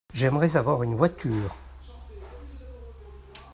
[0.15, 1.55] j'aimerais avoir une voiture.